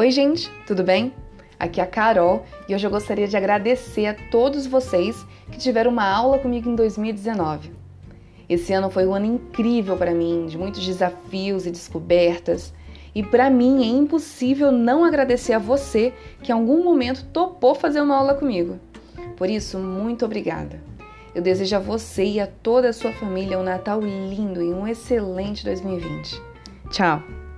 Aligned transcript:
Oi, 0.00 0.10
gente, 0.10 0.50
tudo 0.66 0.82
bem? 0.82 1.12
Aqui 1.58 1.78
é 1.78 1.84
a 1.84 1.86
Carol 1.86 2.46
e 2.66 2.74
hoje 2.74 2.86
eu 2.86 2.90
gostaria 2.90 3.28
de 3.28 3.36
agradecer 3.36 4.06
a 4.06 4.14
todos 4.30 4.66
vocês 4.66 5.26
que 5.52 5.58
tiveram 5.58 5.90
uma 5.90 6.10
aula 6.10 6.38
comigo 6.38 6.70
em 6.70 6.74
2019. 6.74 7.70
Esse 8.48 8.72
ano 8.72 8.88
foi 8.88 9.06
um 9.06 9.14
ano 9.14 9.26
incrível 9.26 9.98
para 9.98 10.14
mim, 10.14 10.46
de 10.46 10.56
muitos 10.56 10.86
desafios 10.86 11.66
e 11.66 11.70
descobertas. 11.70 12.72
E 13.14 13.22
para 13.22 13.50
mim 13.50 13.82
é 13.82 13.88
impossível 13.88 14.72
não 14.72 15.04
agradecer 15.04 15.52
a 15.52 15.58
você 15.58 16.14
que 16.42 16.50
em 16.50 16.54
algum 16.54 16.82
momento 16.82 17.26
topou 17.26 17.74
fazer 17.74 18.00
uma 18.00 18.16
aula 18.16 18.32
comigo. 18.32 18.80
Por 19.36 19.50
isso, 19.50 19.78
muito 19.78 20.24
obrigada. 20.24 20.80
Eu 21.34 21.42
desejo 21.42 21.76
a 21.76 21.78
você 21.78 22.24
e 22.24 22.40
a 22.40 22.46
toda 22.46 22.88
a 22.88 22.94
sua 22.94 23.12
família 23.12 23.58
um 23.58 23.62
Natal 23.62 24.00
lindo 24.00 24.62
e 24.62 24.72
um 24.72 24.88
excelente 24.88 25.62
2020. 25.62 26.40
Tchau! 26.88 27.49